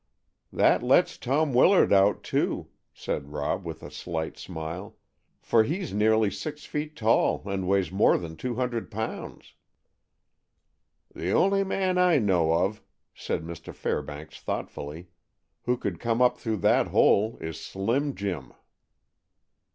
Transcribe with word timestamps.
"That 0.51 0.81
lets 0.81 1.15
Tom 1.15 1.53
Willard 1.53 1.93
out, 1.93 2.23
too," 2.23 2.69
said 2.91 3.31
Rob, 3.33 3.63
with 3.63 3.83
a 3.83 3.91
slight 3.91 4.35
smile; 4.35 4.97
"for 5.43 5.61
he's 5.63 5.93
nearly 5.93 6.31
six 6.31 6.65
feet 6.65 6.95
tall, 6.95 7.43
and 7.45 7.67
weighs 7.67 7.91
more 7.91 8.17
than 8.17 8.35
two 8.35 8.55
hundred 8.55 8.89
pounds." 8.89 9.53
"The 11.13 11.29
only 11.29 11.63
man 11.63 11.99
I 11.99 12.17
know 12.17 12.51
of," 12.51 12.81
said 13.13 13.43
Mr. 13.43 13.75
Fairbanks 13.75 14.39
thoughtfully, 14.41 15.09
"who 15.65 15.77
could 15.77 15.99
come 15.99 16.19
up 16.19 16.35
through 16.39 16.57
that 16.65 16.87
hole 16.87 17.37
is 17.39 17.59
Slim 17.61 18.15
Jim." 18.15 18.53